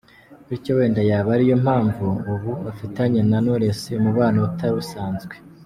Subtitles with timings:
[0.47, 5.35] Bityo wenda yaba ari yo mpamvu ubu afitanye na Knowless umubano utari usanzwe.